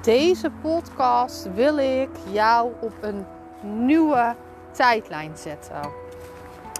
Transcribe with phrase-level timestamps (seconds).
[0.00, 3.26] Deze podcast wil ik jou op een
[3.62, 4.34] nieuwe
[4.72, 5.80] tijdlijn zetten.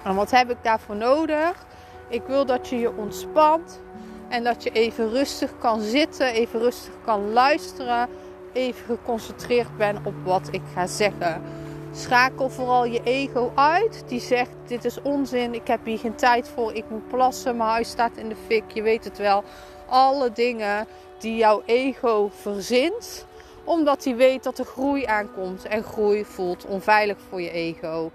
[0.05, 1.67] En wat heb ik daarvoor nodig?
[2.09, 3.81] Ik wil dat je je ontspant
[4.29, 8.09] en dat je even rustig kan zitten, even rustig kan luisteren,
[8.53, 11.43] even geconcentreerd bent op wat ik ga zeggen.
[11.93, 14.05] Schakel vooral je ego uit.
[14.07, 17.71] Die zegt: Dit is onzin, ik heb hier geen tijd voor, ik moet plassen, mijn
[17.71, 19.45] huis staat in de fik, je weet het wel.
[19.91, 20.87] Alle dingen
[21.19, 23.27] die jouw ego verzint,
[23.65, 25.65] omdat hij weet dat er groei aankomt.
[25.65, 28.11] En groei voelt onveilig voor je ego.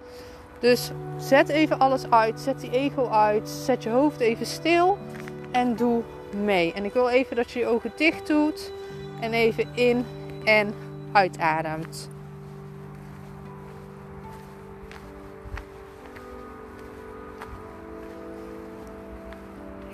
[0.59, 4.97] Dus zet even alles uit, zet die ego uit, zet je hoofd even stil
[5.51, 6.01] en doe
[6.43, 6.73] mee.
[6.73, 8.71] En ik wil even dat je je ogen dicht doet
[9.21, 10.05] en even in
[10.43, 10.73] en
[11.11, 12.09] uitademt.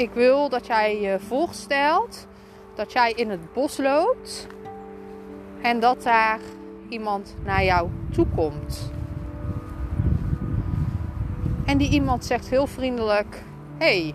[0.02, 2.28] Ik wil dat jij je voorstelt
[2.76, 4.48] dat jij in het bos loopt
[5.62, 6.40] en dat daar
[6.90, 8.92] iemand naar jou toe komt.
[11.66, 13.44] En die iemand zegt heel vriendelijk:
[13.78, 14.14] Hey.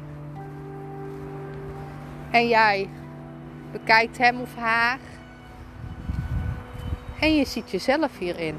[2.30, 2.88] En jij
[3.72, 4.98] bekijkt hem of haar.
[7.20, 8.56] En je ziet jezelf hierin.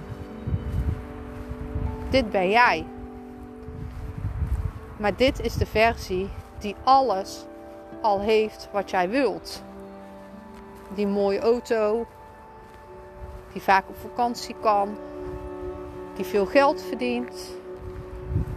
[2.09, 2.85] Dit ben jij.
[4.97, 7.45] Maar dit is de versie die alles
[8.01, 9.63] al heeft wat jij wilt.
[10.95, 12.05] Die mooie auto,
[13.53, 14.97] die vaak op vakantie kan,
[16.15, 17.55] die veel geld verdient,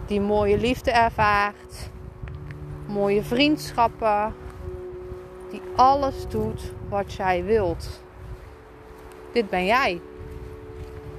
[0.05, 1.89] die mooie liefde ervaart,
[2.85, 4.33] mooie vriendschappen,
[5.49, 8.01] die alles doet wat jij wilt.
[9.33, 10.01] Dit ben jij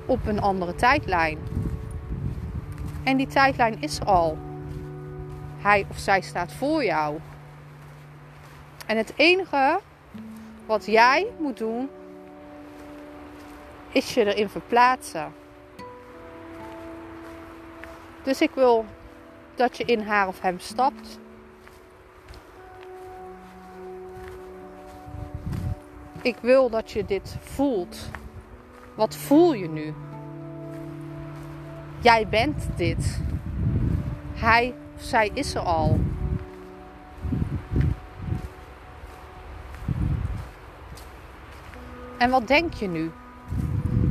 [0.06, 1.38] op een andere tijdlijn.
[3.04, 4.38] En die tijdlijn is er al.
[5.62, 7.18] Hij of zij staat voor jou.
[8.86, 9.80] En het enige
[10.66, 11.90] wat jij moet doen,
[13.92, 15.32] is je erin verplaatsen.
[18.22, 18.84] Dus ik wil
[19.54, 21.18] dat je in haar of hem stapt.
[26.22, 28.08] Ik wil dat je dit voelt.
[28.94, 29.94] Wat voel je nu?
[32.00, 33.20] Jij bent dit.
[34.34, 36.00] Hij zij is er al.
[42.18, 43.10] En wat denk je nu?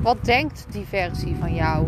[0.02, 1.88] Wat denkt die versie van jou?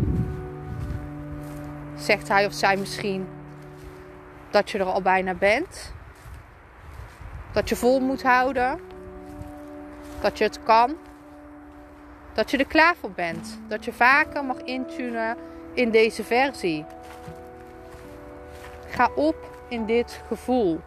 [1.95, 3.27] Zegt hij of zij misschien
[4.49, 5.93] dat je er al bijna bent?
[7.51, 8.79] Dat je vol moet houden?
[10.21, 10.95] Dat je het kan?
[12.33, 13.59] Dat je er klaar voor bent?
[13.67, 15.37] Dat je vaker mag intunen
[15.73, 16.85] in deze versie?
[18.93, 19.35] Ga op
[19.67, 20.79] in dit gevoel.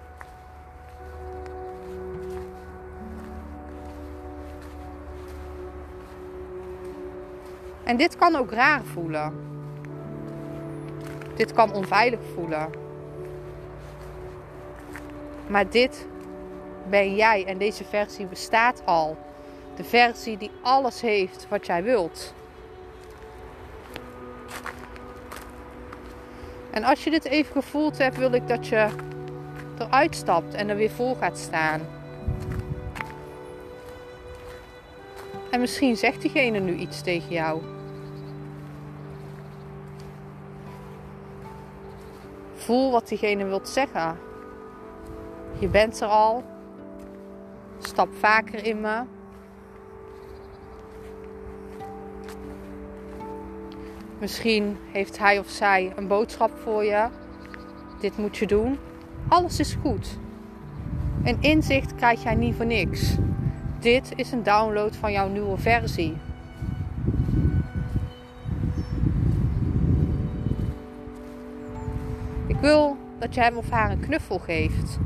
[7.84, 9.32] En dit kan ook raar voelen.
[11.34, 12.70] Dit kan onveilig voelen.
[15.46, 16.06] Maar dit
[16.88, 19.16] ben jij en deze versie bestaat al.
[19.76, 22.34] De versie die alles heeft wat jij wilt.
[26.76, 28.88] En als je dit even gevoeld hebt, wil ik dat je
[29.78, 31.80] eruit stapt en er weer voor gaat staan.
[35.50, 37.62] En misschien zegt diegene nu iets tegen jou.
[42.54, 44.18] Voel wat diegene wilt zeggen.
[45.58, 46.44] Je bent er al.
[47.78, 49.02] Stap vaker in me.
[54.18, 57.06] Misschien heeft hij of zij een boodschap voor je.
[58.00, 58.78] Dit moet je doen.
[59.28, 60.18] Alles is goed.
[61.24, 63.16] Een inzicht krijg jij niet voor niks.
[63.80, 66.16] Dit is een download van jouw nieuwe versie.
[72.46, 74.98] Ik wil dat je hem of haar een knuffel geeft.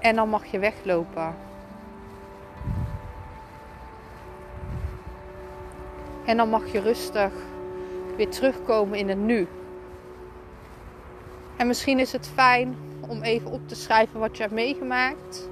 [0.00, 1.34] En dan mag je weglopen.
[6.24, 7.32] En dan mag je rustig
[8.16, 9.48] weer terugkomen in het nu.
[11.56, 12.76] En misschien is het fijn
[13.08, 15.48] om even op te schrijven wat je hebt meegemaakt.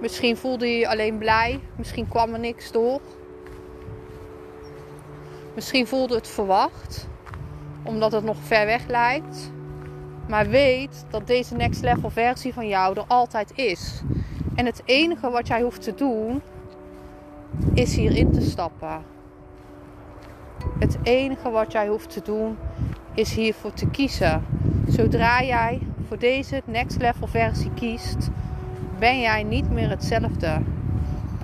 [0.00, 1.60] Misschien voelde je je alleen blij.
[1.76, 3.00] Misschien kwam er niks door.
[5.54, 7.08] Misschien voelde het verwacht,
[7.82, 9.52] omdat het nog ver weg lijkt.
[10.28, 14.02] Maar weet dat deze next level versie van jou er altijd is.
[14.54, 16.42] En het enige wat jij hoeft te doen,
[17.74, 19.04] is hierin te stappen.
[20.94, 22.56] Het enige wat jij hoeft te doen,
[23.14, 24.42] is hiervoor te kiezen.
[24.88, 28.30] Zodra jij voor deze next level versie kiest,
[28.98, 30.60] ben jij niet meer hetzelfde.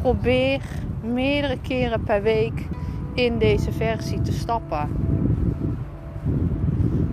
[0.01, 0.61] Probeer
[1.03, 2.67] meerdere keren per week
[3.15, 4.89] in deze versie te stappen.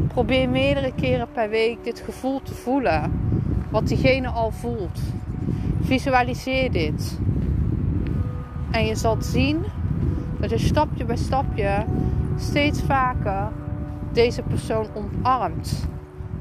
[0.07, 3.11] Probeer meerdere keren per week dit gevoel te voelen.
[3.69, 4.99] Wat diegene al voelt.
[5.81, 7.19] Visualiseer dit.
[8.71, 9.65] En je zult zien
[10.39, 11.85] dat je stapje bij stapje
[12.37, 13.51] steeds vaker
[14.11, 15.87] deze persoon omarmt.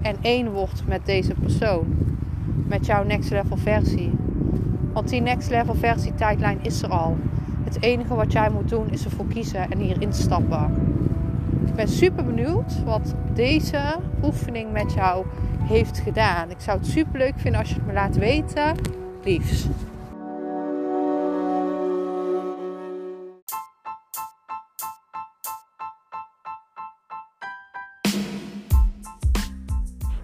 [0.02, 1.86] En één wordt met deze persoon.
[2.66, 4.12] Met jouw next level versie.
[4.92, 7.16] Want die next level versie tijdlijn is er al.
[7.64, 10.74] Het enige wat jij moet doen is ervoor kiezen en hierin stappen.
[11.66, 13.80] Ik ben super benieuwd wat deze
[14.22, 15.26] oefening met jou
[15.62, 16.50] heeft gedaan.
[16.50, 18.74] Ik zou het super leuk vinden als je het me laat weten.
[19.24, 19.68] Liefs.